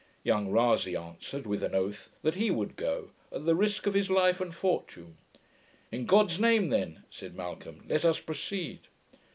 [0.23, 4.09] Young Rasay answered, with an oath, that he would go, at the risk of his
[4.09, 5.15] life and fortune.
[5.91, 8.87] 'In God's name then,' said Malcolm, 'let us proceed.'